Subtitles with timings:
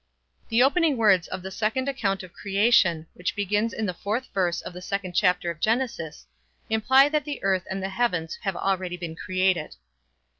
[0.49, 4.59] The opening words of the second account of creation, which begins in the fourth verse
[4.61, 6.25] of the second chapter of Genesis,
[6.71, 9.75] imply that the earth and the heavens have already been created.